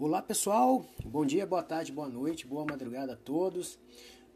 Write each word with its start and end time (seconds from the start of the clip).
Olá 0.00 0.22
pessoal, 0.22 0.86
bom 1.04 1.26
dia, 1.26 1.44
boa 1.44 1.60
tarde, 1.60 1.90
boa 1.90 2.08
noite, 2.08 2.46
boa 2.46 2.64
madrugada 2.64 3.14
a 3.14 3.16
todos. 3.16 3.80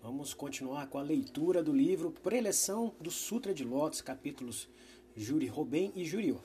Vamos 0.02 0.34
continuar 0.34 0.88
com 0.88 0.98
a 0.98 1.02
leitura 1.02 1.62
do 1.62 1.72
livro 1.72 2.10
Preleção 2.10 2.92
do 3.00 3.12
Sutra 3.12 3.54
de 3.54 3.62
Lotus, 3.62 4.00
capítulos 4.00 4.68
Juri 5.16 5.46
Robem 5.46 5.92
e 5.94 6.04
Juriô. 6.04 6.38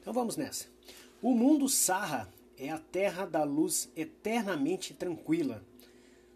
Então 0.00 0.12
vamos 0.12 0.36
nessa. 0.36 0.66
O 1.22 1.36
mundo 1.36 1.68
Sarra 1.68 2.28
é 2.58 2.68
a 2.68 2.80
terra 2.80 3.26
da 3.26 3.44
luz 3.44 3.92
eternamente 3.94 4.92
tranquila. 4.92 5.64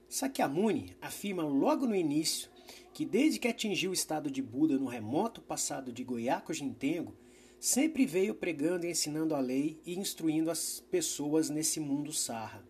Sakyamuni 0.09 0.97
afirma 1.03 1.43
logo 1.43 1.89
no 1.89 1.95
início 1.97 2.49
que 2.95 3.05
desde 3.05 3.41
que 3.41 3.49
atingiu 3.49 3.91
o 3.91 3.95
estado 3.95 4.31
de 4.31 4.41
Buda 4.41 4.79
no 4.79 4.87
remoto 4.87 5.41
passado 5.41 5.93
de 5.93 6.05
Goiaco 6.05 6.55
Jintengo, 6.55 7.17
sempre 7.59 8.07
veio 8.07 8.35
pregando 8.35 8.87
e 8.87 8.91
ensinando 8.91 9.35
a 9.35 9.41
lei 9.41 9.81
e 9.85 9.99
instruindo 9.99 10.51
as 10.51 10.81
pessoas 10.91 11.51
nesse 11.51 11.81
mundo 11.81 12.13
sarra. 12.13 12.65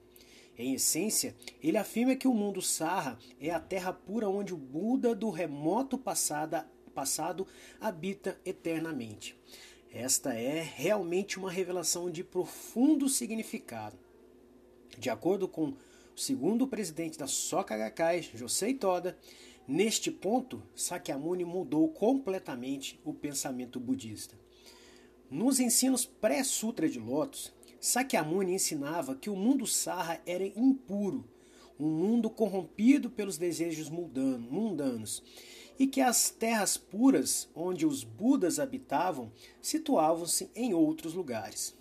Em 0.56 0.74
essência, 0.74 1.36
ele 1.62 1.76
afirma 1.76 2.16
que 2.16 2.26
o 2.26 2.34
mundo 2.34 2.60
sarra 2.60 3.18
é 3.40 3.50
a 3.50 3.60
terra 3.60 3.92
pura 3.92 4.28
onde 4.28 4.52
o 4.52 4.56
Buda 4.56 5.14
do 5.14 5.30
remoto 5.30 5.96
passado, 5.96 6.64
passado 6.92 7.46
habita 7.80 8.40
eternamente. 8.44 9.38
Esta 9.92 10.34
é 10.34 10.60
realmente 10.60 11.38
uma 11.38 11.50
revelação 11.50 12.10
de 12.10 12.24
profundo 12.24 13.08
significado. 13.08 13.96
De 14.98 15.08
acordo 15.08 15.46
com 15.46 15.68
o 15.68 15.76
segundo 16.16 16.66
presidente 16.66 17.16
da 17.16 17.28
Soka 17.28 17.76
Gakkai, 17.76 18.22
Josei 18.34 18.74
Toda, 18.74 19.16
neste 19.66 20.10
ponto, 20.10 20.60
Sakyamuni 20.74 21.44
mudou 21.44 21.88
completamente 21.88 23.00
o 23.04 23.14
pensamento 23.14 23.78
budista. 23.78 24.36
Nos 25.30 25.60
ensinos 25.60 26.06
pré-sutra 26.06 26.88
de 26.88 26.98
Lotus, 26.98 27.52
Sakyamuni 27.78 28.54
ensinava 28.54 29.14
que 29.14 29.28
o 29.28 29.36
mundo 29.36 29.66
sarra 29.66 30.20
era 30.24 30.46
impuro, 30.46 31.22
um 31.78 31.86
mundo 31.86 32.30
corrompido 32.30 33.10
pelos 33.10 33.36
desejos 33.36 33.90
mundanos, 33.90 35.22
e 35.78 35.86
que 35.86 36.00
as 36.00 36.30
terras 36.30 36.78
puras 36.78 37.46
onde 37.54 37.84
os 37.84 38.02
Budas 38.02 38.58
habitavam 38.58 39.30
situavam-se 39.60 40.50
em 40.56 40.72
outros 40.72 41.12
lugares. 41.12 41.74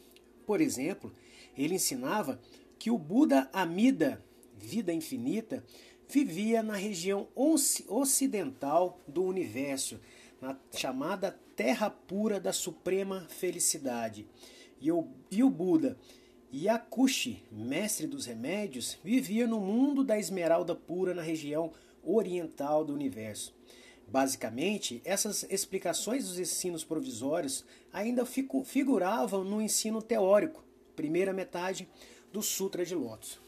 Por 0.46 0.60
exemplo, 0.60 1.14
ele 1.58 1.76
ensinava 1.76 2.42
que 2.78 2.92
o 2.92 2.98
Buda 2.98 3.50
Amida, 3.54 4.22
vida 4.58 4.94
infinita, 4.94 5.64
vivia 6.10 6.62
na 6.62 6.76
região 6.76 7.28
ocidental 7.88 9.00
do 9.08 9.24
universo, 9.24 10.00
na 10.42 10.56
chamada 10.76 11.40
terra 11.58 11.90
pura 11.90 12.40
da 12.40 12.54
suprema 12.54 13.26
felicidade. 13.30 14.28
E 14.80 14.92
o, 14.92 15.08
e 15.32 15.44
o 15.44 15.50
Buda 15.50 15.98
Yakushi, 16.54 17.44
mestre 17.52 18.06
dos 18.06 18.28
remédios, 18.28 18.98
vivia 19.04 19.48
no 19.48 19.60
mundo 19.60 20.04
da 20.04 20.18
esmeralda 20.20 20.76
pura 20.76 21.16
na 21.16 21.22
região 21.22 21.72
oriental 22.04 22.86
do 22.86 22.94
universo. 22.94 23.54
Basicamente, 24.08 25.02
essas 25.04 25.44
explicações 25.50 26.28
dos 26.28 26.40
ensinos 26.40 26.84
provisórios 26.84 27.66
ainda 27.92 28.26
figuravam 28.64 29.44
no 29.44 29.60
ensino 29.60 30.02
teórico, 30.02 30.64
primeira 30.96 31.34
metade 31.34 31.90
do 32.32 32.42
Sutra 32.42 32.86
de 32.86 32.94
Lotus. 32.94 33.42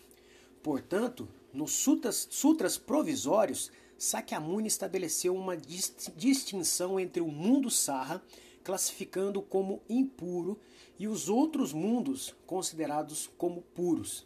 Portanto, 0.62 1.30
nos 1.54 1.72
sutras, 1.72 2.28
sutras 2.30 2.78
provisórios, 2.78 3.72
Sakyamuni 4.00 4.70
estabeleceu 4.70 5.36
uma 5.36 5.58
distinção 5.58 6.98
entre 6.98 7.22
o 7.22 7.28
mundo 7.28 7.70
Sarra, 7.70 8.24
classificando 8.64 9.42
como 9.42 9.82
impuro, 9.90 10.58
e 10.98 11.06
os 11.08 11.28
outros 11.28 11.74
mundos 11.74 12.34
considerados 12.46 13.30
como 13.38 13.62
puros. 13.62 14.26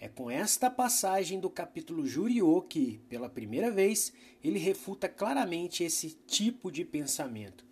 É 0.00 0.08
com 0.08 0.30
esta 0.30 0.68
passagem 0.68 1.38
do 1.38 1.48
capítulo 1.48 2.06
Juriô 2.06 2.60
que, 2.60 3.00
pela 3.08 3.28
primeira 3.28 3.70
vez, 3.70 4.12
ele 4.42 4.58
refuta 4.58 5.08
claramente 5.08 5.84
esse 5.84 6.10
tipo 6.26 6.70
de 6.70 6.84
pensamento. 6.84 7.64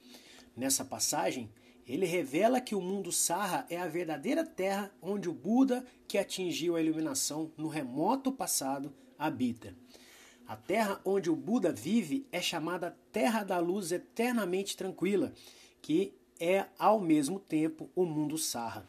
Nessa 0.57 0.85
passagem, 0.85 1.51
ele 1.87 2.07
revela 2.07 2.61
que 2.61 2.75
o 2.75 2.81
mundo 2.81 3.11
Sarra 3.11 3.67
é 3.69 3.77
a 3.77 3.89
verdadeira 3.89 4.47
terra 4.47 4.93
onde 5.03 5.29
o 5.29 5.33
Buda, 5.33 5.85
que 6.07 6.19
atingiu 6.19 6.77
a 6.77 6.81
iluminação 6.81 7.51
no 7.57 7.69
remoto 7.69 8.31
passado, 8.31 8.95
habita. 9.19 9.77
A 10.47 10.57
terra 10.57 11.01
onde 11.05 11.31
o 11.31 11.37
Buda 11.37 11.73
vive 11.73 12.27
é 12.33 12.41
chamada 12.41 12.97
Terra 13.13 13.45
da 13.45 13.59
Luz 13.59 13.93
Eternamente 13.93 14.77
Tranquila, 14.77 15.33
que 15.81 16.13
é 16.39 16.67
ao 16.79 17.01
mesmo 17.01 17.39
tempo 17.39 17.89
o 17.95 18.05
mundo 18.05 18.37
Sarra. 18.37 18.87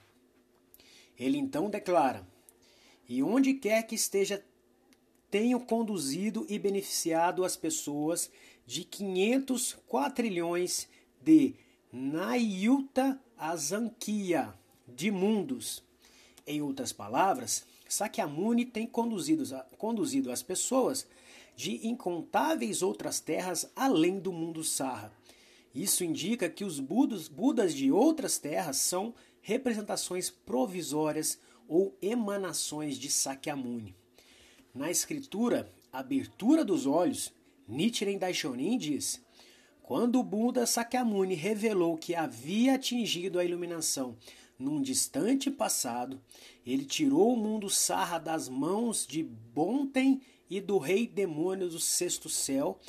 Ele 1.18 1.38
então 1.38 1.70
declara: 1.70 2.28
E 3.08 3.22
onde 3.22 3.54
quer 3.54 3.84
que 3.84 3.96
esteja, 3.96 4.44
tenho 5.30 5.60
conduzido 5.60 6.46
e 6.50 6.60
beneficiado 6.60 7.44
as 7.44 7.56
pessoas 7.56 8.30
de 8.66 8.84
500 8.84 9.78
quatrilhões 9.88 10.88
de 11.22 11.56
Nayuta 11.92 13.20
Azankia, 13.38 14.54
de 14.88 15.12
mundos. 15.12 15.84
Em 16.46 16.62
outras 16.62 16.92
palavras, 16.92 17.66
Sakyamuni 17.88 18.66
tem 18.66 18.88
conduzido, 18.88 19.44
conduzido 19.78 20.32
as 20.32 20.42
pessoas 20.42 21.08
de 21.56 21.88
incontáveis 21.88 22.82
outras 22.82 23.20
terras 23.20 23.72
além 23.76 24.20
do 24.20 24.32
mundo 24.32 24.64
Sarra. 24.64 25.12
Isso 25.74 26.04
indica 26.04 26.50
que 26.50 26.64
os 26.64 26.80
budas, 26.80 27.28
budas 27.28 27.74
de 27.74 27.92
outras 27.92 28.38
terras 28.38 28.78
são 28.78 29.14
representações 29.42 30.30
provisórias 30.30 31.40
ou 31.68 31.98
emanações 32.02 32.98
de 32.98 33.10
Sakyamuni. 33.10 33.96
Na 34.74 34.90
escritura 34.90 35.72
Abertura 35.92 36.66
dos 36.66 36.88
Olhos, 36.88 37.32
Nichiren 37.68 38.18
Daishonin 38.18 38.78
diz: 38.78 39.22
Quando 39.82 40.20
o 40.20 40.24
Buda 40.24 40.66
Sakyamuni 40.66 41.36
revelou 41.36 41.98
que 41.98 42.16
havia 42.16 42.76
atingido 42.76 43.38
a 43.38 43.46
iluminação 43.46 44.18
num 44.58 44.82
distante 44.82 45.52
passado, 45.52 46.22
ele 46.66 46.86
tirou 46.86 47.34
o 47.34 47.38
mundo 47.38 47.70
Sarra 47.70 48.18
das 48.18 48.50
mãos 48.50 49.06
de 49.06 49.24
Bonten 49.24 50.22
e 50.56 50.62
do 50.62 50.78
rei 50.78 51.08
demônio 51.08 51.68
do 51.68 51.80
sexto 51.80 52.30
céu, 52.30 52.80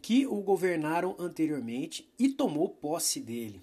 que 0.00 0.26
o 0.26 0.40
governaram 0.40 1.14
anteriormente, 1.18 2.10
e 2.18 2.30
tomou 2.30 2.70
posse 2.70 3.20
dele. 3.20 3.60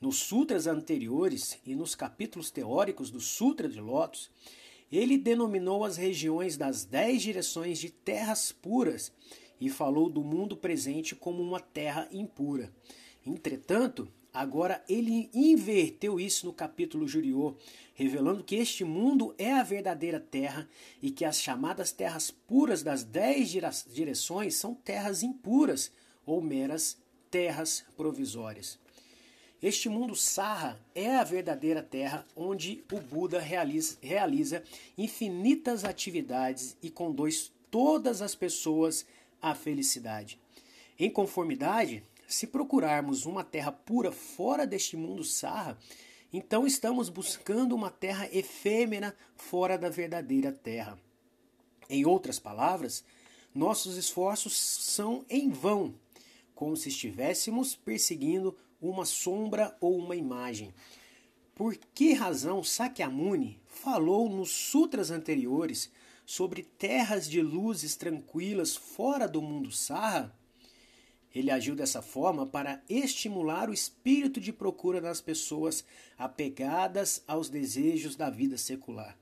Nos 0.00 0.16
sutras 0.16 0.66
anteriores 0.66 1.60
e 1.64 1.76
nos 1.76 1.94
capítulos 1.94 2.50
teóricos 2.50 3.08
do 3.08 3.20
Sutra 3.20 3.68
de 3.68 3.80
Lotus, 3.80 4.28
ele 4.90 5.16
denominou 5.16 5.84
as 5.84 5.96
regiões 5.96 6.56
das 6.56 6.84
dez 6.84 7.22
direções 7.22 7.78
de 7.78 7.88
terras 7.88 8.50
puras 8.50 9.12
e 9.60 9.70
falou 9.70 10.10
do 10.10 10.24
mundo 10.24 10.56
presente 10.56 11.14
como 11.14 11.40
uma 11.40 11.60
terra 11.60 12.08
impura. 12.10 12.72
Entretanto, 13.24 14.08
Agora 14.38 14.84
ele 14.88 15.28
inverteu 15.34 16.20
isso 16.20 16.46
no 16.46 16.52
capítulo 16.52 17.08
Juriô, 17.08 17.56
revelando 17.92 18.44
que 18.44 18.54
este 18.54 18.84
mundo 18.84 19.34
é 19.36 19.52
a 19.52 19.64
verdadeira 19.64 20.20
terra 20.20 20.68
e 21.02 21.10
que 21.10 21.24
as 21.24 21.42
chamadas 21.42 21.90
terras 21.90 22.30
puras 22.30 22.80
das 22.80 23.02
dez 23.02 23.50
direções 23.88 24.54
são 24.54 24.76
terras 24.76 25.24
impuras 25.24 25.90
ou 26.24 26.40
meras 26.40 26.96
terras 27.28 27.84
provisórias. 27.96 28.78
Este 29.60 29.88
mundo 29.88 30.14
Sarra 30.14 30.78
é 30.94 31.16
a 31.16 31.24
verdadeira 31.24 31.82
terra 31.82 32.24
onde 32.36 32.84
o 32.92 33.00
Buda 33.00 33.40
realiza, 33.40 33.98
realiza 34.00 34.62
infinitas 34.96 35.84
atividades 35.84 36.76
e 36.80 36.90
conduz 36.90 37.50
todas 37.72 38.22
as 38.22 38.36
pessoas 38.36 39.04
à 39.42 39.52
felicidade. 39.52 40.38
Em 40.96 41.10
conformidade, 41.10 42.04
se 42.28 42.46
procurarmos 42.46 43.24
uma 43.24 43.42
terra 43.42 43.72
pura 43.72 44.12
fora 44.12 44.66
deste 44.66 44.96
mundo 44.96 45.24
sarra, 45.24 45.78
então 46.30 46.66
estamos 46.66 47.08
buscando 47.08 47.74
uma 47.74 47.90
terra 47.90 48.28
efêmera 48.30 49.16
fora 49.34 49.78
da 49.78 49.88
verdadeira 49.88 50.52
terra. 50.52 50.98
Em 51.88 52.04
outras 52.04 52.38
palavras, 52.38 53.02
nossos 53.54 53.96
esforços 53.96 54.54
são 54.58 55.24
em 55.30 55.50
vão, 55.50 55.94
como 56.54 56.76
se 56.76 56.90
estivéssemos 56.90 57.74
perseguindo 57.74 58.54
uma 58.78 59.06
sombra 59.06 59.74
ou 59.80 59.96
uma 59.96 60.14
imagem. 60.14 60.74
Por 61.54 61.76
que 61.94 62.12
razão 62.12 62.62
Sakyamuni 62.62 63.58
falou 63.66 64.28
nos 64.28 64.50
sutras 64.50 65.10
anteriores 65.10 65.90
sobre 66.26 66.62
terras 66.62 67.28
de 67.28 67.40
luzes 67.40 67.96
tranquilas 67.96 68.76
fora 68.76 69.26
do 69.26 69.40
mundo 69.40 69.72
Sarra? 69.72 70.37
Ele 71.34 71.50
agiu 71.50 71.74
dessa 71.74 72.00
forma 72.00 72.46
para 72.46 72.82
estimular 72.88 73.68
o 73.68 73.74
espírito 73.74 74.40
de 74.40 74.52
procura 74.52 75.00
nas 75.00 75.20
pessoas 75.20 75.84
apegadas 76.16 77.22
aos 77.26 77.48
desejos 77.48 78.16
da 78.16 78.30
vida 78.30 78.56
secular. 78.56 79.16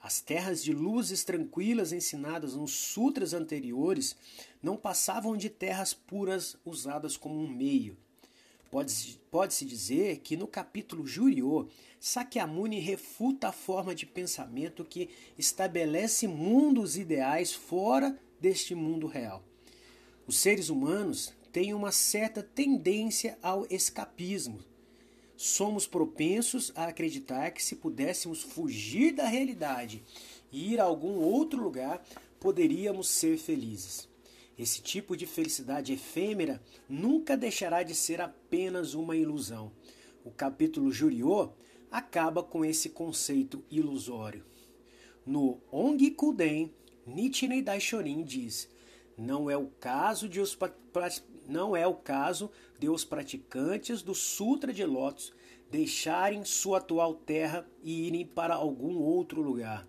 As 0.00 0.20
terras 0.20 0.64
de 0.64 0.72
luzes 0.72 1.22
tranquilas 1.22 1.92
ensinadas 1.92 2.54
nos 2.54 2.72
sutras 2.72 3.32
anteriores 3.32 4.16
não 4.60 4.76
passavam 4.76 5.36
de 5.36 5.48
terras 5.48 5.94
puras 5.94 6.56
usadas 6.64 7.16
como 7.16 7.38
um 7.38 7.46
meio. 7.46 7.96
Pode-se 8.68 9.20
pode 9.30 9.64
dizer 9.64 10.18
que 10.20 10.36
no 10.36 10.48
capítulo 10.48 11.06
Juriô, 11.06 11.68
Sakyamuni 12.00 12.80
refuta 12.80 13.48
a 13.48 13.52
forma 13.52 13.94
de 13.94 14.06
pensamento 14.06 14.84
que 14.84 15.10
estabelece 15.38 16.26
mundos 16.26 16.96
ideais 16.96 17.52
fora 17.52 18.18
deste 18.40 18.74
mundo 18.74 19.06
real. 19.06 19.44
Os 20.26 20.36
seres 20.38 20.68
humanos 20.68 21.32
têm 21.52 21.74
uma 21.74 21.92
certa 21.92 22.42
tendência 22.42 23.38
ao 23.42 23.66
escapismo. 23.70 24.58
Somos 25.36 25.86
propensos 25.86 26.72
a 26.74 26.86
acreditar 26.86 27.50
que 27.50 27.62
se 27.62 27.76
pudéssemos 27.76 28.42
fugir 28.42 29.12
da 29.12 29.26
realidade 29.26 30.02
e 30.50 30.72
ir 30.72 30.80
a 30.80 30.84
algum 30.84 31.16
outro 31.18 31.62
lugar, 31.62 32.02
poderíamos 32.40 33.08
ser 33.08 33.36
felizes. 33.36 34.08
Esse 34.58 34.80
tipo 34.80 35.16
de 35.16 35.26
felicidade 35.26 35.92
efêmera 35.92 36.62
nunca 36.88 37.36
deixará 37.36 37.82
de 37.82 37.94
ser 37.94 38.20
apenas 38.20 38.94
uma 38.94 39.16
ilusão. 39.16 39.72
O 40.24 40.30
capítulo 40.30 40.92
Juriô 40.92 41.50
acaba 41.90 42.42
com 42.42 42.64
esse 42.64 42.90
conceito 42.90 43.64
ilusório. 43.70 44.44
No 45.26 45.60
Ong 45.70 46.10
Kuden, 46.12 46.72
Nichiren 47.06 47.62
Daishorin 47.62 48.22
diz: 48.22 48.68
não 49.16 49.50
é 49.50 49.56
o 49.56 49.66
caso 49.78 50.28
de 50.28 50.40
os 50.40 50.56
não 51.48 51.76
é 51.76 51.86
o 51.86 51.94
caso 51.94 52.50
de 52.78 52.88
os 52.88 53.04
praticantes 53.04 54.02
do 54.02 54.14
Sutra 54.14 54.72
de 54.72 54.84
Lótus 54.84 55.32
deixarem 55.70 56.44
sua 56.44 56.78
atual 56.78 57.14
terra 57.14 57.66
e 57.82 58.06
irem 58.06 58.26
para 58.26 58.54
algum 58.54 58.98
outro 58.98 59.40
lugar. 59.40 59.88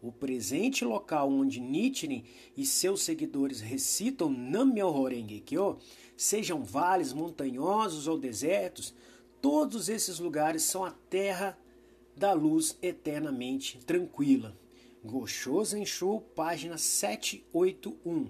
O 0.00 0.10
presente 0.10 0.84
local 0.84 1.30
onde 1.30 1.60
Nichiren 1.60 2.24
e 2.56 2.64
seus 2.64 3.02
seguidores 3.02 3.60
recitam 3.60 4.30
Nam-myoho 4.30 5.08
Renge-kyo, 5.08 5.78
sejam 6.16 6.62
vales 6.62 7.12
montanhosos 7.12 8.06
ou 8.06 8.16
desertos, 8.16 8.94
todos 9.42 9.88
esses 9.88 10.18
lugares 10.18 10.62
são 10.62 10.84
a 10.84 10.92
terra 10.92 11.58
da 12.16 12.32
luz 12.32 12.78
eternamente 12.80 13.78
tranquila. 13.84 14.56
Gosho 15.04 15.64
Zenshu, 15.64 16.20
página 16.34 16.78
781. 16.78 18.28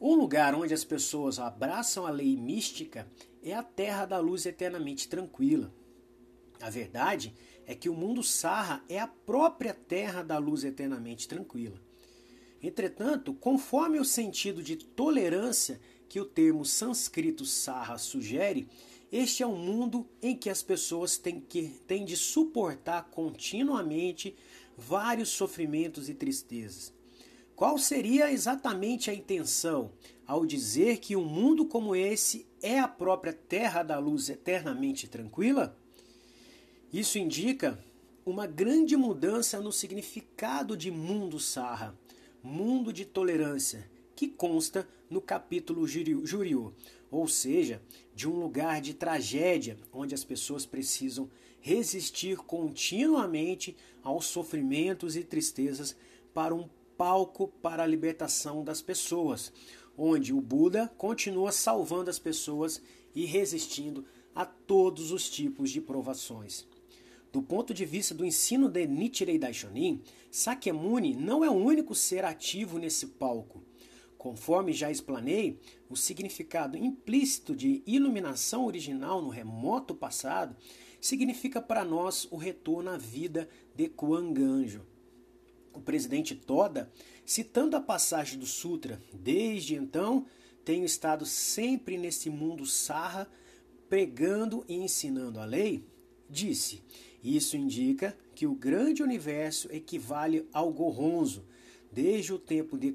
Um 0.00 0.14
lugar 0.14 0.54
onde 0.54 0.72
as 0.72 0.84
pessoas 0.84 1.40
abraçam 1.40 2.06
a 2.06 2.10
lei 2.10 2.36
mística 2.36 3.10
é 3.42 3.52
a 3.52 3.62
terra 3.64 4.06
da 4.06 4.18
luz 4.18 4.46
eternamente 4.46 5.08
tranquila. 5.08 5.72
A 6.60 6.70
verdade 6.70 7.34
é 7.66 7.74
que 7.74 7.88
o 7.88 7.94
mundo 7.94 8.22
sarra 8.22 8.82
é 8.88 8.98
a 8.98 9.08
própria 9.08 9.74
terra 9.74 10.22
da 10.22 10.38
luz 10.38 10.62
eternamente 10.62 11.26
tranquila. 11.26 11.80
Entretanto, 12.62 13.34
conforme 13.34 13.98
o 13.98 14.04
sentido 14.04 14.62
de 14.62 14.76
tolerância 14.76 15.80
que 16.08 16.20
o 16.20 16.24
termo 16.24 16.64
sânscrito 16.64 17.44
sarra 17.44 17.98
sugere, 17.98 18.68
este 19.10 19.42
é 19.42 19.46
um 19.46 19.56
mundo 19.56 20.06
em 20.22 20.36
que 20.36 20.50
as 20.50 20.62
pessoas 20.62 21.16
têm, 21.16 21.40
que, 21.40 21.68
têm 21.86 22.04
de 22.04 22.16
suportar 22.16 23.08
continuamente 23.10 24.36
vários 24.76 25.30
sofrimentos 25.30 26.08
e 26.08 26.14
tristezas. 26.14 26.92
Qual 27.58 27.76
seria 27.76 28.30
exatamente 28.30 29.10
a 29.10 29.12
intenção 29.12 29.90
ao 30.24 30.46
dizer 30.46 30.98
que 30.98 31.16
um 31.16 31.24
mundo 31.24 31.66
como 31.66 31.96
esse 31.96 32.46
é 32.62 32.78
a 32.78 32.86
própria 32.86 33.32
terra 33.32 33.82
da 33.82 33.98
luz 33.98 34.28
eternamente 34.28 35.08
tranquila? 35.08 35.76
Isso 36.92 37.18
indica 37.18 37.76
uma 38.24 38.46
grande 38.46 38.96
mudança 38.96 39.58
no 39.58 39.72
significado 39.72 40.76
de 40.76 40.88
mundo 40.88 41.40
sarra, 41.40 41.98
mundo 42.40 42.92
de 42.92 43.04
tolerância, 43.04 43.90
que 44.14 44.28
consta 44.28 44.88
no 45.10 45.20
capítulo 45.20 45.84
Juriu, 45.84 46.72
ou 47.10 47.26
seja, 47.26 47.82
de 48.14 48.28
um 48.28 48.38
lugar 48.38 48.80
de 48.80 48.94
tragédia 48.94 49.76
onde 49.92 50.14
as 50.14 50.22
pessoas 50.22 50.64
precisam 50.64 51.28
resistir 51.60 52.36
continuamente 52.36 53.76
aos 54.00 54.26
sofrimentos 54.26 55.16
e 55.16 55.24
tristezas 55.24 55.96
para 56.32 56.54
um 56.54 56.68
palco 56.98 57.46
para 57.62 57.84
a 57.84 57.86
libertação 57.86 58.64
das 58.64 58.82
pessoas, 58.82 59.52
onde 59.96 60.34
o 60.34 60.40
Buda 60.40 60.92
continua 60.98 61.52
salvando 61.52 62.10
as 62.10 62.18
pessoas 62.18 62.82
e 63.14 63.24
resistindo 63.24 64.04
a 64.34 64.44
todos 64.44 65.12
os 65.12 65.30
tipos 65.30 65.70
de 65.70 65.80
provações. 65.80 66.66
Do 67.32 67.40
ponto 67.40 67.72
de 67.72 67.84
vista 67.84 68.14
do 68.14 68.24
ensino 68.24 68.68
de 68.68 68.84
Nichirei 68.86 69.38
Daishonin, 69.38 70.02
Sakyamuni 70.30 71.14
não 71.14 71.44
é 71.44 71.48
o 71.48 71.54
único 71.54 71.94
ser 71.94 72.24
ativo 72.24 72.78
nesse 72.78 73.06
palco. 73.06 73.62
Conforme 74.16 74.72
já 74.72 74.90
explanei, 74.90 75.60
o 75.88 75.96
significado 75.96 76.76
implícito 76.76 77.54
de 77.54 77.80
iluminação 77.86 78.66
original 78.66 79.22
no 79.22 79.28
remoto 79.28 79.94
passado 79.94 80.56
significa 81.00 81.62
para 81.62 81.84
nós 81.84 82.26
o 82.32 82.36
retorno 82.36 82.90
à 82.90 82.98
vida 82.98 83.48
de 83.76 83.88
Kuanganjo. 83.88 84.84
O 85.78 85.80
presidente 85.80 86.34
Toda, 86.34 86.90
citando 87.24 87.76
a 87.76 87.80
passagem 87.80 88.36
do 88.36 88.46
Sutra, 88.46 89.00
desde 89.12 89.76
então 89.76 90.26
tenho 90.64 90.84
estado 90.84 91.24
sempre 91.24 91.96
nesse 91.96 92.28
mundo 92.28 92.66
sarra, 92.66 93.30
pregando 93.88 94.64
e 94.68 94.74
ensinando 94.74 95.38
a 95.38 95.44
lei, 95.44 95.84
disse 96.28 96.82
isso 97.22 97.56
indica 97.56 98.16
que 98.34 98.46
o 98.46 98.54
grande 98.54 99.02
universo 99.02 99.68
equivale 99.72 100.48
ao 100.52 100.72
Goronzo, 100.72 101.44
desde 101.92 102.32
o 102.32 102.38
tempo 102.38 102.76
de 102.76 102.92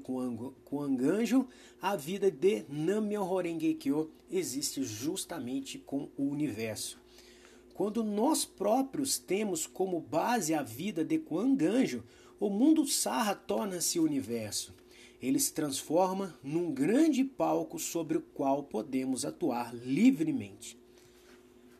Kuanganjo, 0.64 1.48
a 1.80 1.96
vida 1.96 2.30
de 2.30 2.64
Nammyo 2.68 3.24
Renge-kyo 3.24 4.10
existe 4.30 4.82
justamente 4.82 5.78
com 5.78 6.10
o 6.18 6.24
universo. 6.24 6.98
Quando 7.72 8.04
nós 8.04 8.44
próprios 8.44 9.18
temos 9.18 9.66
como 9.66 10.00
base 10.00 10.54
a 10.54 10.62
vida 10.62 11.02
de 11.02 11.18
Kuanganjo, 11.18 12.04
o 12.44 12.50
mundo 12.50 12.86
Sarra 12.86 13.34
torna-se 13.34 13.98
universo. 13.98 14.74
Ele 15.18 15.40
se 15.40 15.50
transforma 15.54 16.38
num 16.42 16.74
grande 16.74 17.24
palco 17.24 17.78
sobre 17.78 18.18
o 18.18 18.20
qual 18.20 18.64
podemos 18.64 19.24
atuar 19.24 19.74
livremente. 19.74 20.78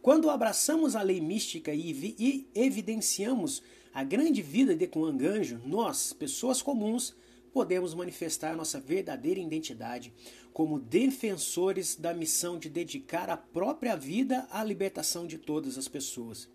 Quando 0.00 0.30
abraçamos 0.30 0.96
a 0.96 1.02
lei 1.02 1.20
mística 1.20 1.70
e 1.74 2.48
evidenciamos 2.54 3.62
a 3.92 4.02
grande 4.02 4.40
vida 4.40 4.74
de 4.74 4.86
Kuanganjo, 4.86 5.60
nós, 5.66 6.14
pessoas 6.14 6.62
comuns, 6.62 7.14
podemos 7.52 7.92
manifestar 7.92 8.56
nossa 8.56 8.80
verdadeira 8.80 9.40
identidade 9.40 10.14
como 10.50 10.80
defensores 10.80 11.94
da 11.94 12.14
missão 12.14 12.58
de 12.58 12.70
dedicar 12.70 13.28
a 13.28 13.36
própria 13.36 13.96
vida 13.96 14.48
à 14.50 14.64
libertação 14.64 15.26
de 15.26 15.36
todas 15.36 15.76
as 15.76 15.88
pessoas, 15.88 16.48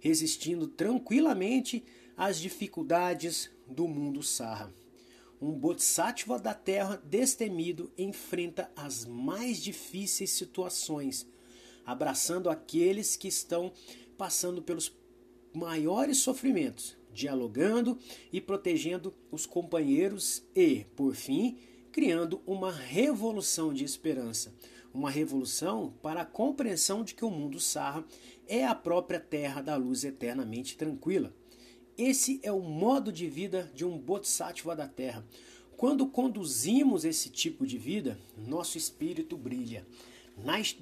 resistindo 0.00 0.66
tranquilamente 0.66 1.84
às 2.16 2.38
dificuldades 2.38 3.50
do 3.66 3.86
mundo 3.88 4.22
sarra. 4.22 4.72
Um 5.40 5.52
Bodhisattva 5.52 6.38
da 6.38 6.54
Terra 6.54 7.02
destemido 7.04 7.92
enfrenta 7.98 8.70
as 8.76 9.04
mais 9.04 9.62
difíceis 9.62 10.30
situações 10.30 11.26
abraçando 11.84 12.48
aqueles 12.48 13.16
que 13.16 13.28
estão 13.28 13.72
passando 14.16 14.62
pelos 14.62 14.92
maiores 15.52 16.18
sofrimentos, 16.18 16.96
dialogando 17.12 17.98
e 18.32 18.40
protegendo 18.40 19.14
os 19.30 19.46
companheiros 19.46 20.42
e, 20.54 20.84
por 20.96 21.14
fim, 21.14 21.58
criando 21.92 22.40
uma 22.46 22.72
revolução 22.72 23.72
de 23.72 23.84
esperança, 23.84 24.52
uma 24.92 25.10
revolução 25.10 25.94
para 26.02 26.22
a 26.22 26.26
compreensão 26.26 27.04
de 27.04 27.14
que 27.14 27.24
o 27.24 27.30
mundo 27.30 27.60
sarra 27.60 28.04
é 28.48 28.64
a 28.64 28.74
própria 28.74 29.20
terra 29.20 29.60
da 29.60 29.76
luz 29.76 30.04
eternamente 30.04 30.76
tranquila. 30.76 31.32
Esse 31.96 32.40
é 32.42 32.50
o 32.50 32.60
modo 32.60 33.12
de 33.12 33.28
vida 33.28 33.70
de 33.72 33.84
um 33.84 33.96
Bodhisattva 33.96 34.74
da 34.74 34.88
Terra. 34.88 35.24
Quando 35.76 36.08
conduzimos 36.08 37.04
esse 37.04 37.30
tipo 37.30 37.64
de 37.64 37.78
vida, 37.78 38.18
nosso 38.36 38.76
espírito 38.76 39.36
brilha. 39.36 39.86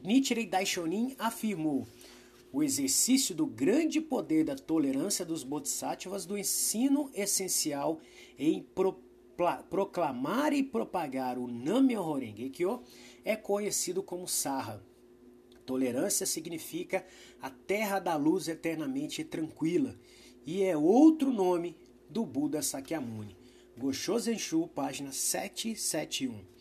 Nichiren 0.02 0.48
Daishonin 0.48 1.14
afirmou 1.18 1.86
o 2.50 2.62
exercício 2.62 3.34
do 3.34 3.46
grande 3.46 4.00
poder 4.00 4.44
da 4.44 4.56
tolerância 4.56 5.24
dos 5.24 5.44
bodhisattvas 5.44 6.24
do 6.24 6.36
ensino 6.38 7.10
essencial 7.14 8.00
em 8.38 8.62
pro, 8.62 8.98
proclamar 9.68 10.54
e 10.54 10.62
propagar 10.62 11.38
o 11.38 11.46
Nammyo 11.46 12.14
Renge 12.14 12.48
Kyo 12.48 12.82
é 13.22 13.36
conhecido 13.36 14.02
como 14.02 14.26
Sarra. 14.26 14.82
Tolerância 15.66 16.24
significa 16.24 17.04
a 17.40 17.50
terra 17.50 17.98
da 17.98 18.16
luz 18.16 18.48
eternamente 18.48 19.22
tranquila 19.24 19.94
e 20.46 20.62
é 20.62 20.76
outro 20.76 21.32
nome 21.32 21.76
do 22.08 22.24
Buda 22.24 22.62
Sakyamuni. 22.62 23.36
Gosho 23.76 24.18
Zenshu, 24.18 24.68
página 24.74 25.12
771 25.12 26.52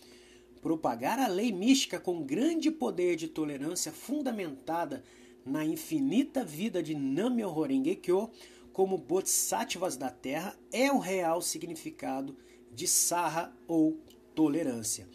propagar 0.61 1.19
a 1.19 1.27
lei 1.27 1.51
mística 1.51 1.99
com 1.99 2.23
grande 2.23 2.69
poder 2.69 3.15
de 3.15 3.27
tolerância 3.27 3.91
fundamentada 3.91 5.03
na 5.45 5.65
infinita 5.65 6.45
vida 6.45 6.83
de 6.83 6.93
Nammyo 6.93 7.51
Renge 7.51 7.95
Kyo 7.95 8.29
como 8.71 8.97
bodhisattvas 8.97 9.97
da 9.97 10.09
Terra 10.09 10.55
é 10.71 10.91
o 10.91 10.99
real 10.99 11.41
significado 11.41 12.37
de 12.71 12.87
sarra 12.87 13.53
ou 13.67 13.99
tolerância. 14.35 15.09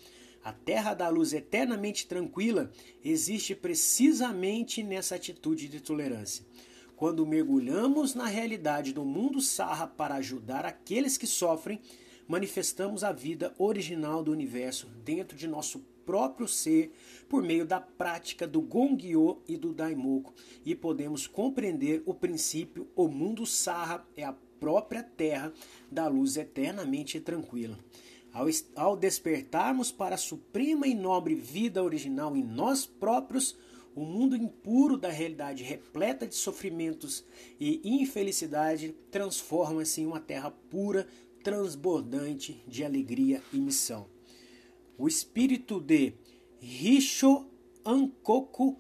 A 0.45 0.53
terra 0.53 0.95
da 0.95 1.09
luz 1.09 1.33
eternamente 1.33 2.07
tranquila 2.07 2.71
existe 3.05 3.55
precisamente 3.55 4.83
nessa 4.83 5.17
atitude 5.17 5.69
de 5.69 5.81
tolerância. 5.81 6.45
Quando 6.97 7.27
mergulhamos 7.27 8.15
na 8.15 8.27
realidade 8.27 8.95
do 8.95 9.05
mundo 9.05 9.39
sarra 9.43 9.87
para 9.87 10.15
ajudar 10.15 10.65
aqueles 10.65 11.19
que 11.19 11.27
sofrem, 11.27 11.79
manifestamos 12.27 13.05
a 13.05 13.13
vida 13.13 13.55
original 13.59 14.25
do 14.25 14.33
universo 14.33 14.89
dentro 15.05 15.37
de 15.37 15.47
nosso 15.47 15.81
próprio 16.07 16.49
ser 16.49 16.91
por 17.29 17.43
meio 17.43 17.67
da 17.67 17.81
prática 17.81 18.47
do 18.47 18.63
Gongyo 18.63 19.43
e 19.47 19.59
do 19.59 19.75
Daimoku 19.75 20.33
e 20.65 20.75
podemos 20.75 21.27
compreender 21.27 22.03
o 22.07 22.15
princípio 22.15 22.89
o 22.97 23.09
mundo 23.09 23.45
sarra 23.45 24.07
é 24.17 24.25
a 24.25 24.35
própria 24.59 25.03
terra 25.03 25.53
da 25.91 26.09
luz 26.09 26.39
eternamente 26.39 27.21
tranquila. 27.21 27.79
Ao, 28.33 28.47
ao 28.75 28.97
despertarmos 28.97 29.93
para 29.93 30.15
a 30.15 30.19
suprema 30.19 30.87
e 30.87 30.95
nobre 30.95 31.35
vida 31.35 31.83
original 31.83 32.35
em 32.35 32.43
nós 32.43 32.87
próprios, 32.87 33.57
o 33.97 34.05
mundo 34.05 34.37
impuro 34.37 34.99
da 34.99 35.09
realidade 35.09 35.65
repleta 35.65 36.27
de 36.27 36.35
sofrimentos 36.35 37.25
e 37.59 37.81
infelicidade 37.83 38.95
transforma-se 39.11 40.03
em 40.03 40.07
uma 40.07 40.21
terra 40.21 40.51
pura, 40.51 41.09
transbordante 41.43 42.63
de 42.69 42.85
alegria 42.85 43.43
e 43.55 43.57
missão. 43.57 44.07
O 44.99 45.09
espírito 45.09 45.81
de 45.81 46.13
Risho 46.61 47.47
Ankoku 47.87 48.79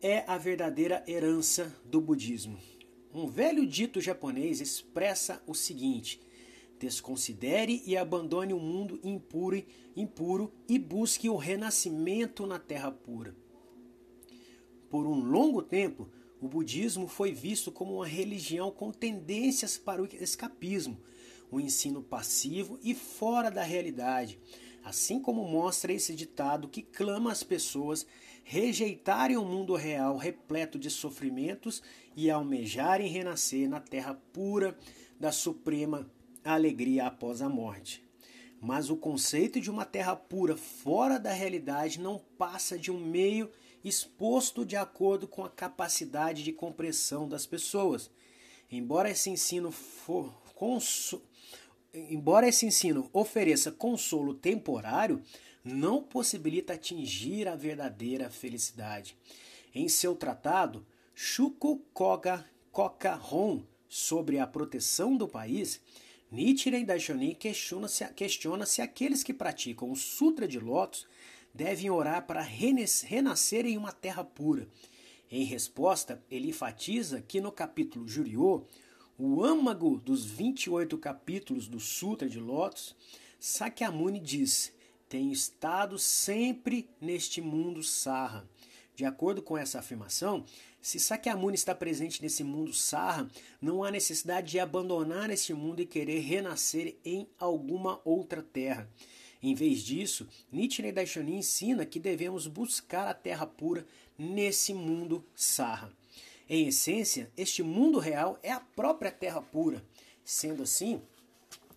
é 0.00 0.24
a 0.26 0.38
verdadeira 0.38 1.04
herança 1.06 1.76
do 1.84 2.00
budismo. 2.00 2.58
Um 3.12 3.26
velho 3.26 3.66
dito 3.66 4.00
japonês 4.00 4.62
expressa 4.62 5.42
o 5.46 5.54
seguinte: 5.54 6.18
desconsidere 6.78 7.82
e 7.84 7.94
abandone 7.94 8.54
o 8.54 8.58
mundo 8.58 8.98
impuro, 9.04 9.62
impuro 9.94 10.50
e 10.66 10.78
busque 10.78 11.28
o 11.28 11.36
renascimento 11.36 12.46
na 12.46 12.58
terra 12.58 12.90
pura. 12.90 13.36
Por 14.90 15.06
um 15.06 15.20
longo 15.20 15.62
tempo, 15.62 16.08
o 16.40 16.48
budismo 16.48 17.06
foi 17.06 17.32
visto 17.32 17.70
como 17.70 17.94
uma 17.94 18.06
religião 18.06 18.72
com 18.72 18.90
tendências 18.90 19.78
para 19.78 20.02
o 20.02 20.08
escapismo, 20.20 21.00
um 21.50 21.60
ensino 21.60 22.02
passivo 22.02 22.76
e 22.82 22.92
fora 22.92 23.52
da 23.52 23.62
realidade, 23.62 24.40
assim 24.82 25.20
como 25.20 25.46
mostra 25.46 25.92
esse 25.92 26.12
ditado 26.12 26.68
que 26.68 26.82
clama 26.82 27.30
às 27.30 27.44
pessoas 27.44 28.04
rejeitarem 28.42 29.36
o 29.36 29.44
mundo 29.44 29.76
real 29.76 30.16
repleto 30.16 30.76
de 30.76 30.90
sofrimentos 30.90 31.80
e 32.16 32.28
almejarem 32.28 33.06
renascer 33.06 33.68
na 33.68 33.78
terra 33.78 34.14
pura 34.32 34.76
da 35.20 35.30
suprema 35.30 36.10
alegria 36.44 37.06
após 37.06 37.42
a 37.42 37.48
morte. 37.48 38.02
Mas 38.60 38.90
o 38.90 38.96
conceito 38.96 39.60
de 39.60 39.70
uma 39.70 39.84
terra 39.84 40.16
pura 40.16 40.56
fora 40.56 41.16
da 41.16 41.32
realidade 41.32 42.00
não 42.00 42.18
passa 42.36 42.76
de 42.76 42.90
um 42.90 42.98
meio 42.98 43.48
exposto 43.84 44.64
de 44.64 44.76
acordo 44.76 45.26
com 45.26 45.44
a 45.44 45.50
capacidade 45.50 46.42
de 46.42 46.52
compreensão 46.52 47.28
das 47.28 47.46
pessoas. 47.46 48.10
Embora 48.70 49.10
esse 49.10 49.30
ensino 49.30 49.70
for, 49.70 50.32
conso, 50.54 51.22
embora 51.92 52.48
esse 52.48 52.66
ensino 52.66 53.08
ofereça 53.12 53.72
consolo 53.72 54.34
temporário, 54.34 55.22
não 55.64 56.02
possibilita 56.02 56.74
atingir 56.74 57.48
a 57.48 57.56
verdadeira 57.56 58.30
felicidade. 58.30 59.16
Em 59.74 59.88
seu 59.88 60.14
tratado, 60.14 60.86
Shuko 61.14 61.78
Koga 61.92 62.48
Kokahon 62.72 63.62
sobre 63.88 64.38
a 64.38 64.46
proteção 64.46 65.16
do 65.16 65.26
país, 65.26 65.80
Nichiren 66.30 66.84
Daishonin 66.84 67.34
questiona 67.34 67.88
se, 67.88 68.06
questiona 68.14 68.64
se 68.64 68.80
aqueles 68.80 69.22
que 69.22 69.34
praticam 69.34 69.90
o 69.90 69.96
Sutra 69.96 70.46
de 70.46 70.60
Lótus 70.60 71.06
devem 71.54 71.90
orar 71.90 72.26
para 72.26 72.42
renascer 72.42 73.66
em 73.66 73.76
uma 73.76 73.92
terra 73.92 74.24
pura. 74.24 74.68
Em 75.30 75.44
resposta, 75.44 76.22
ele 76.30 76.48
enfatiza 76.48 77.20
que 77.20 77.40
no 77.40 77.52
capítulo 77.52 78.08
Juriô, 78.08 78.64
o 79.16 79.44
âmago 79.44 79.98
dos 79.98 80.24
28 80.24 80.98
capítulos 80.98 81.68
do 81.68 81.78
Sutra 81.78 82.28
de 82.28 82.40
Lótus, 82.40 82.96
Sakyamuni 83.38 84.18
diz: 84.18 84.72
Tenho 85.08 85.32
estado 85.32 85.98
sempre 85.98 86.88
neste 87.00 87.40
mundo 87.40 87.82
sarra. 87.82 88.48
De 88.94 89.04
acordo 89.04 89.40
com 89.40 89.56
essa 89.56 89.78
afirmação, 89.78 90.44
se 90.82 90.98
Sakyamuni 90.98 91.54
está 91.54 91.74
presente 91.74 92.20
nesse 92.22 92.42
mundo 92.42 92.72
sarra, 92.72 93.28
não 93.60 93.84
há 93.84 93.90
necessidade 93.90 94.50
de 94.50 94.58
abandonar 94.58 95.30
este 95.30 95.54
mundo 95.54 95.80
e 95.80 95.86
querer 95.86 96.20
renascer 96.20 96.96
em 97.04 97.28
alguma 97.38 98.00
outra 98.04 98.42
terra. 98.42 98.88
Em 99.42 99.54
vez 99.54 99.80
disso, 99.80 100.28
Nichiren 100.52 100.92
Daishonin 100.92 101.38
ensina 101.38 101.86
que 101.86 101.98
devemos 101.98 102.46
buscar 102.46 103.08
a 103.08 103.14
terra 103.14 103.46
pura 103.46 103.86
nesse 104.18 104.74
mundo 104.74 105.24
sarra. 105.34 105.90
Em 106.48 106.66
essência, 106.66 107.30
este 107.36 107.62
mundo 107.62 107.98
real 107.98 108.38
é 108.42 108.52
a 108.52 108.60
própria 108.60 109.10
terra 109.10 109.40
pura. 109.40 109.82
Sendo 110.24 110.62
assim, 110.62 111.00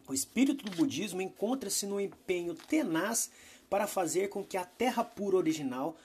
o 0.08 0.13
espírito 0.13 0.65
do 0.65 0.75
budismo 0.75 1.22
encontra-se 1.22 1.86
no 1.86 2.01
empenho 2.01 2.53
tenaz 2.53 3.29
para 3.70 3.88
fazer 3.88 4.27
com 4.27 4.43
que 4.43 4.58
a 4.58 4.65
terra 4.65 5.03
pura 5.03 5.38
original 5.38 5.96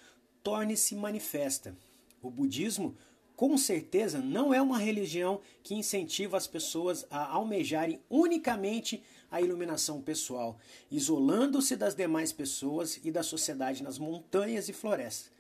torne-se 0.43 0.95
manifesta. 0.95 1.77
O 2.23 2.31
budismo, 2.31 2.97
com 3.39 3.57
certeza, 3.57 4.19
não 4.19 4.53
é 4.53 4.61
uma 4.61 4.81
religião 4.81 5.41
que 5.63 5.73
incentiva 5.73 6.37
as 6.37 6.49
pessoas 6.49 7.07
a 7.09 7.35
almejarem 7.35 8.01
unicamente 8.11 9.01
a 9.31 9.41
iluminação 9.41 10.03
pessoal, 10.03 10.59
isolando-se 10.91 11.77
das 11.77 11.95
demais 11.95 12.33
pessoas 12.33 12.99
e 13.05 13.13
da 13.13 13.23
sociedade 13.23 13.81
nas 13.81 13.97
montanhas 13.97 14.69
e 14.69 14.73
florestas. 14.73 15.31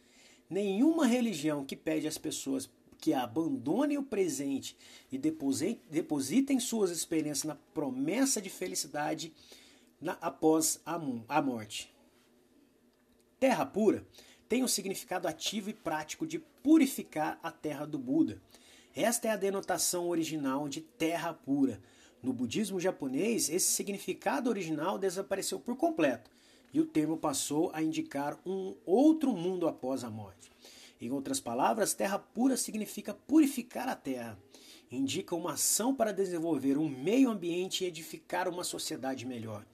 Nenhuma 0.49 1.09
religião 1.09 1.65
que 1.65 1.75
pede 1.75 2.07
às 2.07 2.17
pessoas 2.17 2.71
que 2.99 3.13
abandonem 3.13 3.99
o 3.99 4.05
presente 4.05 4.77
e 5.11 5.19
depositem 5.19 6.61
suas 6.61 6.93
experiências 6.93 7.47
na 7.47 7.57
promessa 7.75 8.41
de 8.41 8.49
felicidade 8.49 9.33
após 10.21 10.81
a 10.87 11.43
morte. 11.43 11.93
Terra 13.41 13.67
pura 13.67 14.07
tem 14.49 14.63
o 14.63 14.69
significado 14.69 15.29
ativo 15.29 15.71
e 15.71 15.75
prático 15.75 16.27
de 16.27 16.39
purificar 16.39 17.39
a 17.43 17.51
terra 17.51 17.87
do 17.87 17.99
Buda. 17.99 18.41
Esta 18.95 19.29
é 19.29 19.31
a 19.31 19.37
denotação 19.37 20.09
original 20.09 20.69
de 20.69 20.81
terra 20.81 21.33
pura, 21.33 21.81
no 22.23 22.33
budismo 22.33 22.81
japonês, 22.81 23.49
esse 23.49 23.71
significado 23.71 24.51
original 24.51 24.99
desapareceu 24.99 25.61
por 25.61 25.77
completo 25.77 26.31
e 26.75 26.81
o 26.81 26.87
termo 26.87 27.17
passou 27.17 27.71
a 27.73 27.81
indicar 27.81 28.39
um 28.45 28.75
outro 28.85 29.33
mundo 29.33 29.69
após 29.69 30.03
a 30.03 30.11
morte. 30.11 30.51
Em 31.01 31.13
outras 31.13 31.39
palavras, 31.39 31.95
terra 31.95 32.19
pura 32.19 32.57
significa 32.57 33.15
purificar 33.15 33.89
a 33.89 33.95
terra. 33.95 34.37
Indica 34.91 35.37
uma 35.37 35.53
ação 35.53 35.95
para 35.95 36.13
desenvolver 36.13 36.77
um 36.77 36.89
meio 36.89 37.31
ambiente 37.31 37.85
e 37.85 37.87
edificar 37.87 38.49
uma 38.49 38.65
sociedade 38.65 39.25
melhor. 39.25 39.65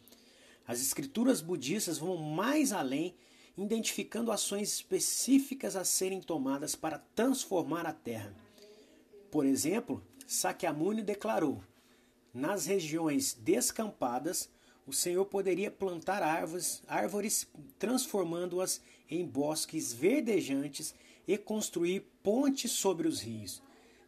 As 0.66 0.82
escrituras 0.82 1.40
budistas 1.40 1.96
vão 1.96 2.16
mais 2.16 2.72
além, 2.72 3.14
identificando 3.56 4.32
ações 4.32 4.72
específicas 4.72 5.76
a 5.76 5.84
serem 5.84 6.20
tomadas 6.20 6.74
para 6.74 6.98
transformar 7.14 7.86
a 7.86 7.92
terra. 7.92 8.34
Por 9.30 9.46
exemplo, 9.46 10.02
Sakyamuni 10.26 11.02
declarou: 11.02 11.62
nas 12.32 12.66
regiões 12.66 13.32
descampadas, 13.32 14.48
o 14.86 14.92
Senhor 14.92 15.24
poderia 15.24 15.70
plantar 15.70 16.22
árvores, 16.22 16.82
árvores 16.86 17.46
transformando-as 17.78 18.80
em 19.08 19.24
bosques 19.24 19.92
verdejantes 19.92 20.94
e 21.26 21.38
construir 21.38 22.00
pontes 22.22 22.72
sobre 22.72 23.08
os 23.08 23.20
rios. 23.20 23.62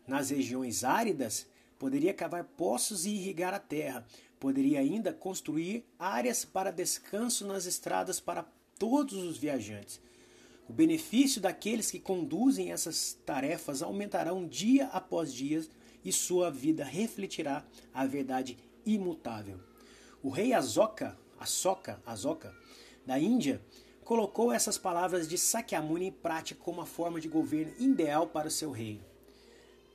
Nas 0.06 0.30
regiões 0.30 0.84
áridas, 0.84 1.46
poderia 1.78 2.12
cavar 2.12 2.44
poços 2.44 3.06
e 3.06 3.10
irrigar 3.10 3.54
a 3.54 3.58
terra. 3.58 4.06
Poderia 4.38 4.80
ainda 4.80 5.12
construir 5.12 5.84
áreas 5.98 6.44
para 6.44 6.70
descanso 6.70 7.46
nas 7.46 7.64
estradas 7.64 8.20
para 8.20 8.46
todos 8.78 9.14
os 9.14 9.36
viajantes. 9.36 10.00
O 10.68 10.72
benefício 10.72 11.40
daqueles 11.40 11.90
que 11.90 12.00
conduzem 12.00 12.72
essas 12.72 13.16
tarefas 13.24 13.82
aumentarão 13.82 14.46
dia 14.46 14.86
após 14.86 15.32
dia 15.32 15.64
e 16.04 16.12
sua 16.12 16.50
vida 16.50 16.84
refletirá 16.84 17.64
a 17.92 18.04
verdade 18.06 18.56
imutável. 18.84 19.58
O 20.22 20.30
rei 20.30 20.52
Asoka, 20.52 21.16
Asoka, 21.38 22.00
Asoka 22.04 22.54
da 23.04 23.18
Índia, 23.18 23.60
colocou 24.04 24.52
essas 24.52 24.78
palavras 24.78 25.28
de 25.28 25.36
Sakyamuni 25.36 26.06
em 26.06 26.12
prática 26.12 26.60
como 26.62 26.78
uma 26.78 26.86
forma 26.86 27.20
de 27.20 27.28
governo 27.28 27.72
ideal 27.78 28.26
para 28.26 28.48
o 28.48 28.50
seu 28.50 28.70
reino. 28.70 29.04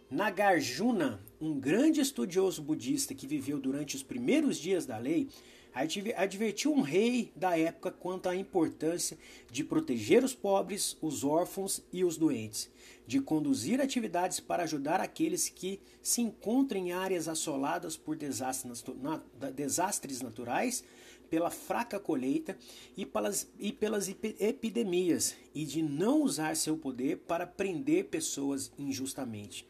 Nagarjuna, 0.10 1.22
um 1.40 1.58
grande 1.58 2.02
estudioso 2.02 2.62
budista 2.62 3.16
que 3.16 3.26
viveu 3.26 3.58
durante 3.58 3.96
os 3.96 4.04
primeiros 4.04 4.58
dias 4.58 4.86
da 4.86 4.98
lei, 4.98 5.30
advertiu 5.74 6.74
um 6.74 6.82
rei 6.82 7.32
da 7.36 7.58
época 7.58 7.92
quanto 7.92 8.28
à 8.28 8.36
importância 8.36 9.18
de 9.50 9.63
proteger 9.63 10.24
os 10.24 10.34
pobres, 10.34 10.98
os 11.01 11.24
órfãos 11.24 11.82
e 11.94 12.04
os 12.04 12.18
doentes, 12.18 12.70
de 13.08 13.22
conduzir 13.22 13.80
atividades 13.80 14.40
para 14.40 14.63
ajudar 14.63 15.00
aqueles 15.00 15.50
que 15.50 15.80
se 16.01 16.22
encontram 16.22 16.80
em 16.80 16.92
áreas 16.92 17.28
assoladas 17.28 17.96
por 17.96 18.18
desastres 18.18 20.22
naturais, 20.22 20.84
pela 21.30 21.50
fraca 21.50 21.98
colheita 21.98 22.58
e 22.98 23.06
pelas, 23.06 23.50
e 23.58 23.72
pelas 23.72 24.10
epidemias, 24.10 25.36
e 25.56 25.63
de 25.63 25.82
não 25.82 26.24
usar 26.24 26.58
seu 26.58 26.78
poder 26.78 27.20
para 27.20 27.48
prender 27.48 28.10
pessoas 28.10 28.72
injustamente. 28.78 29.66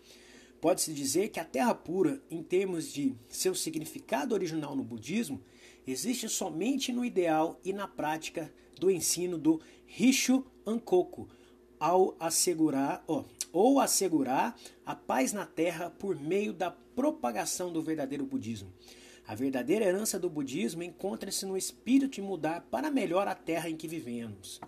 Pode-se 0.59 0.93
dizer 0.93 1.29
que 1.29 1.39
a 1.39 1.45
terra 1.45 1.73
pura, 1.73 2.21
em 2.29 2.41
termos 2.41 2.91
de 2.91 3.15
seu 3.29 3.53
significado 3.53 4.33
original 4.33 4.75
no 4.75 4.83
budismo, 4.83 5.41
existe 5.85 6.27
somente 6.29 6.91
no 6.91 7.03
ideal 7.03 7.59
e 7.63 7.73
na 7.73 7.87
prática 7.87 8.51
do 8.79 8.89
ensino 8.89 9.37
do 9.37 9.61
Rishu 9.85 10.45
Ankoku, 10.65 11.27
ao 11.79 12.15
assegurar, 12.19 13.03
ó, 13.07 13.23
ou 13.51 13.79
assegurar 13.79 14.57
a 14.85 14.95
paz 14.95 15.33
na 15.33 15.45
terra 15.45 15.89
por 15.89 16.19
meio 16.19 16.53
da 16.53 16.71
propagação 16.71 17.71
do 17.71 17.81
verdadeiro 17.81 18.25
budismo. 18.25 18.71
A 19.27 19.35
verdadeira 19.35 19.85
herança 19.85 20.19
do 20.19 20.29
budismo 20.29 20.83
encontra-se 20.83 21.45
no 21.45 21.57
espírito 21.57 22.15
de 22.15 22.21
mudar 22.21 22.67
para 22.71 22.91
melhor 22.91 23.27
a 23.27 23.35
terra 23.35 23.69
em 23.69 23.77
que 23.77 23.87
vivemos. 23.87 24.59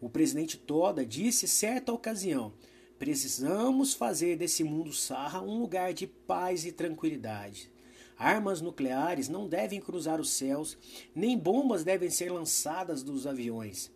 O 0.00 0.08
presidente 0.08 0.56
Toda 0.56 1.04
disse 1.04 1.48
certa 1.48 1.92
ocasião: 1.92 2.52
precisamos 2.98 3.94
fazer 3.94 4.36
desse 4.36 4.62
mundo 4.62 4.92
sarra 4.92 5.42
um 5.42 5.60
lugar 5.60 5.92
de 5.92 6.06
paz 6.06 6.64
e 6.64 6.72
tranquilidade. 6.72 7.70
Armas 8.18 8.60
nucleares 8.60 9.28
não 9.28 9.46
devem 9.46 9.80
cruzar 9.80 10.20
os 10.20 10.30
céus, 10.30 10.76
nem 11.14 11.38
bombas 11.38 11.84
devem 11.84 12.10
ser 12.10 12.32
lançadas 12.32 13.04
dos 13.04 13.28
aviões. 13.28 13.92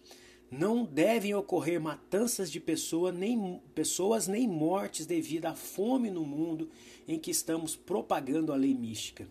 Não 0.49 0.85
devem 0.85 1.35
ocorrer 1.35 1.81
matanças 1.81 2.51
de 2.51 2.61
pessoa, 2.61 3.11
nem, 3.11 3.61
pessoas 3.75 4.29
nem 4.29 4.47
mortes 4.47 5.07
devido 5.07 5.47
à 5.47 5.55
fome 5.55 6.11
no 6.11 6.25
mundo 6.25 6.71
em 7.09 7.19
que 7.19 7.31
estamos 7.31 7.75
propagando 7.75 8.53
a 8.53 8.57
lei 8.57 8.75
mística. 8.75 9.27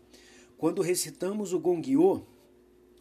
Quando 0.58 0.82
recitamos 0.82 1.54
o 1.54 1.60
Gongyo, 1.60 2.26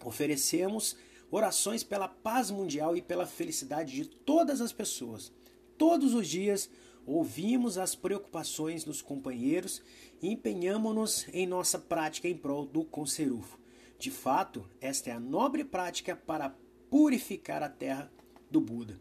oferecemos 0.04 0.97
orações 1.30 1.82
pela 1.82 2.09
paz 2.09 2.50
mundial 2.50 2.97
e 2.97 3.02
pela 3.02 3.26
felicidade 3.26 3.94
de 3.94 4.04
todas 4.04 4.61
as 4.61 4.73
pessoas. 4.73 5.32
Todos 5.76 6.14
os 6.14 6.28
dias 6.28 6.70
ouvimos 7.07 7.78
as 7.78 7.95
preocupações 7.95 8.85
dos 8.85 9.02
companheiros 9.02 9.83
e 10.21 10.28
empenhamos-nos 10.28 11.26
em 11.33 11.47
nossa 11.47 11.78
prática 11.78 12.28
em 12.28 12.37
prol 12.37 12.66
do 12.66 12.85
conserufo. 12.85 13.59
De 13.99 14.11
fato, 14.11 14.69
esta 14.80 15.11
é 15.11 15.12
a 15.12 15.21
nobre 15.21 15.64
prática 15.64 16.16
para 16.16 16.57
purificar 16.88 17.62
a 17.62 17.69
terra 17.69 18.11
do 18.50 18.61
Buda. 18.61 19.00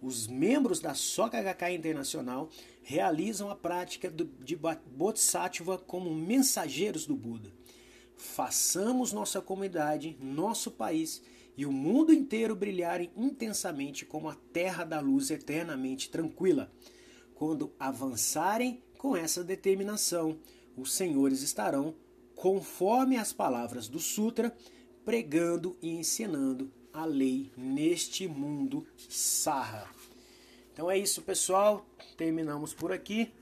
Os 0.00 0.26
membros 0.26 0.80
da 0.80 0.94
Soka 0.94 1.38
Internacional 1.70 2.48
realizam 2.82 3.50
a 3.50 3.54
prática 3.54 4.10
de 4.10 4.56
Bodhisattva 4.56 5.76
como 5.76 6.14
mensageiros 6.14 7.04
do 7.04 7.14
Buda. 7.14 7.52
Façamos 8.16 9.12
nossa 9.12 9.40
comunidade, 9.40 10.16
nosso 10.20 10.70
país 10.70 11.22
e 11.56 11.66
o 11.66 11.72
mundo 11.72 12.12
inteiro 12.12 12.56
brilharem 12.56 13.10
intensamente 13.14 14.06
como 14.06 14.30
a 14.30 14.34
terra 14.52 14.84
da 14.84 15.00
luz 15.00 15.30
eternamente 15.30 16.08
tranquila. 16.08 16.72
Quando 17.40 17.72
avançarem 17.80 18.82
com 18.98 19.16
essa 19.16 19.42
determinação, 19.42 20.36
os 20.76 20.92
senhores 20.92 21.40
estarão, 21.40 21.94
conforme 22.34 23.16
as 23.16 23.32
palavras 23.32 23.88
do 23.88 23.98
Sutra, 23.98 24.54
pregando 25.06 25.74
e 25.80 25.88
ensinando 25.88 26.70
a 26.92 27.06
lei 27.06 27.50
neste 27.56 28.28
mundo 28.28 28.86
sarra. 29.08 29.88
Então 30.70 30.90
é 30.90 30.98
isso, 30.98 31.22
pessoal. 31.22 31.86
Terminamos 32.14 32.74
por 32.74 32.92
aqui. 32.92 33.32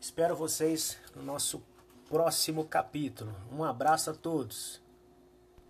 Espero 0.00 0.36
vocês 0.36 0.96
no 1.16 1.24
nosso 1.24 1.60
próximo 2.08 2.64
capítulo. 2.64 3.34
Um 3.52 3.64
abraço 3.64 4.10
a 4.10 4.14
todos. 4.14 4.80